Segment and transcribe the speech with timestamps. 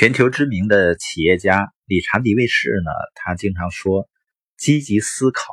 [0.00, 4.08] 全球知名的企业家理查·迪卫士呢，他经常说，
[4.56, 5.52] 积极思考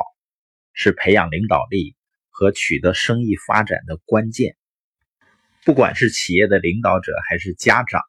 [0.71, 1.97] 是培养领导力
[2.29, 4.55] 和取得生意发展的关键。
[5.65, 8.01] 不管是企业的领导者还是家长，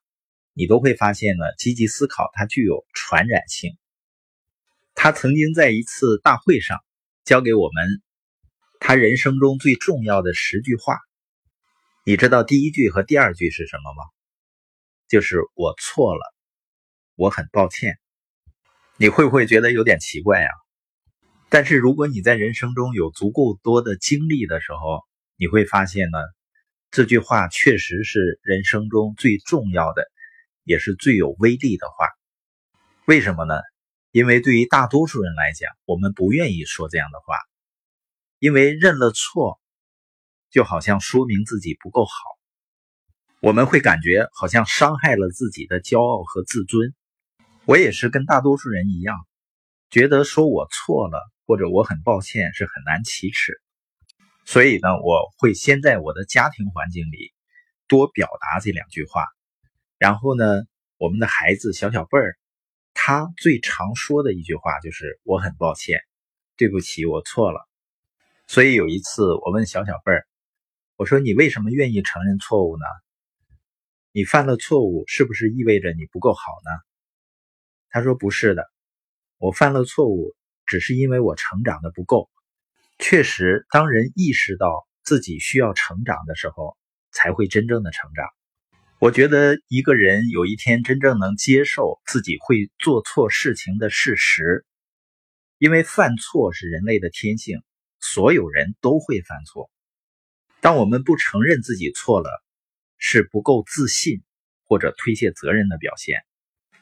[0.52, 3.72] 你都会发现呢，积极思考它具有传染性。
[4.94, 6.78] 他曾经在一次大会上
[7.24, 8.00] 教给我们
[8.78, 10.98] 他人生中最重要的十句话。
[12.04, 14.17] 你知道第一句和第二句是什么吗？
[15.08, 16.34] 就是我错了，
[17.14, 17.98] 我很抱歉。
[18.98, 20.48] 你会不会觉得有点奇怪呀？
[21.48, 25.02] 但是如果你在人生中有足够多的经历的时候，
[25.36, 26.18] 你会发现呢，
[26.90, 30.04] 这句话确实是人生中最重要的，
[30.62, 32.06] 也是最有威力的话。
[33.06, 33.54] 为什么呢？
[34.10, 37.38] 因为对于大多数人来讲，我们不愿意说这样的话，
[38.38, 39.58] 因为认了错，
[40.50, 42.12] 就好像说明自己不够好。
[43.40, 46.92] 我们会感觉好像伤害了自己的骄傲和自尊。
[47.66, 49.16] 我也是跟大多数人一样，
[49.90, 53.60] 觉得说我错了或者我很抱歉是很难启齿。
[54.44, 57.32] 所以呢，我会先在我的家庭环境里
[57.86, 59.24] 多表达这两句话。
[59.98, 60.44] 然后呢，
[60.96, 62.36] 我们的孩子小小辈儿，
[62.92, 66.00] 他最常说的一句话就是“我很抱歉，
[66.56, 67.68] 对不起，我错了”。
[68.48, 70.26] 所以有一次我问小小辈儿，
[70.96, 72.84] 我说：“你为什么愿意承认错误呢？”
[74.18, 76.70] 你犯了错误，是不是意味着你不够好呢？
[77.88, 78.64] 他说不是的，
[79.38, 80.34] 我犯了错误，
[80.66, 82.28] 只是因为我成长的不够。
[82.98, 86.76] 确实，当人意识到自己需要成长的时候，
[87.12, 88.26] 才会真正的成长。
[88.98, 94.66] 我觉得一个人有一天真正能接受自己会做错事情的事实，
[95.58, 97.62] 因为犯错是人类的天性，
[98.00, 99.70] 所有人都会犯错。
[100.60, 102.28] 当我们不承认自己错了。
[102.98, 104.22] 是不够自信
[104.64, 106.20] 或者推卸责任的表现，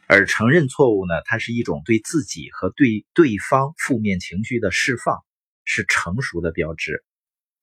[0.06, 1.14] 而承认错误呢？
[1.24, 5.24] 它是一种对自己和对对方负面情绪的释放，
[5.64, 7.04] 是成熟的标志，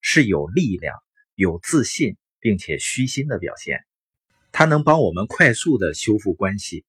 [0.02, 0.96] 是有力量、
[1.36, 3.84] 有自信并且虚心的表现。
[4.52, 6.86] 它能帮我们快速的修复关系。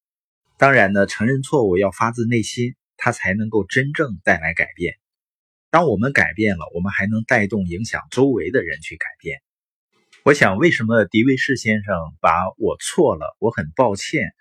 [0.59, 4.95] 当然呢，承认错误要发自内心，它才能够真正带来改变。
[5.71, 9.43] 当我们改变了，我们还能带动影响周围的人去改变。
[10.25, 14.33] 我想，为什么狄维士先生把我错了，我很抱歉，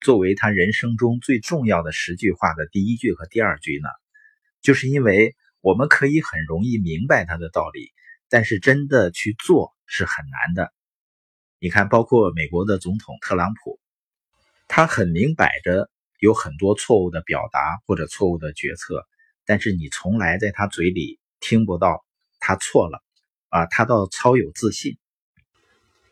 [0.00, 3.88] 作为他人生中最重要的十句话的第一句和第二句呢？
[4.60, 7.90] 就是因为我们可以很容易明白他的道理，
[8.28, 10.72] 但是真的去做是很难的。
[11.58, 13.80] 你看，包括美国的总统特朗普，
[14.68, 19.04] 他很明摆着有很多错误的表达或者错误的决策，
[19.44, 22.04] 但是你从来在他嘴里听不到
[22.38, 23.02] 他错了，
[23.48, 24.98] 啊，他倒超有自信。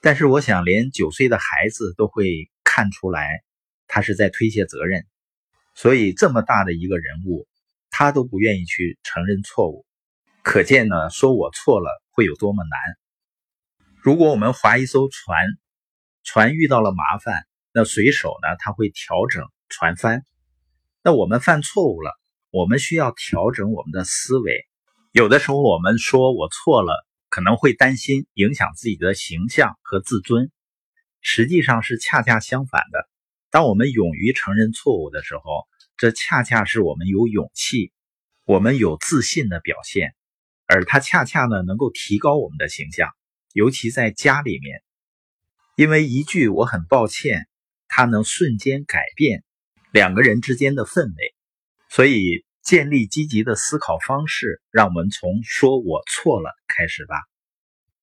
[0.03, 3.43] 但是我想，连九岁的孩子都会看出来，
[3.87, 5.05] 他是在推卸责任。
[5.75, 7.47] 所以这么大的一个人物，
[7.91, 9.85] 他都不愿意去承认错误，
[10.43, 12.79] 可见呢，说我错了会有多么难。
[14.03, 15.45] 如果我们划一艘船，
[16.25, 17.45] 船遇到了麻烦，
[17.75, 20.25] 那水手呢，他会调整船帆。
[21.03, 22.19] 那我们犯错误了，
[22.51, 24.67] 我们需要调整我们的思维。
[25.13, 27.07] 有的时候我们说我错了。
[27.31, 30.51] 可能会担心影响自己的形象和自尊，
[31.21, 33.09] 实际上是恰恰相反的。
[33.51, 37.93] 当我们勇于承认错误的时候，这恰恰是我们有勇气、
[38.45, 40.15] 我们有自信的表现，
[40.67, 43.11] 而它恰恰呢能够提高我们的形象，
[43.53, 44.83] 尤其在家里面，
[45.77, 47.47] 因为一句“我很抱歉”，
[47.87, 49.45] 它能瞬间改变
[49.93, 51.35] 两个人之间的氛围。
[51.89, 52.45] 所以。
[52.63, 57.30] 建立积极的思考方式，让我们从“说我错了”开始吧。